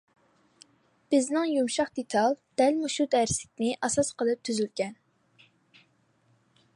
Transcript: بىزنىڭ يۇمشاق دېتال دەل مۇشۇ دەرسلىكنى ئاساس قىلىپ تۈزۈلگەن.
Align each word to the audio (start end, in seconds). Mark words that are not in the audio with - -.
بىزنىڭ 1.13 1.43
يۇمشاق 1.49 1.91
دېتال 1.99 2.33
دەل 2.61 2.79
مۇشۇ 2.85 3.07
دەرسلىكنى 3.15 3.69
ئاساس 3.89 4.11
قىلىپ 4.23 4.43
تۈزۈلگەن. 4.49 4.99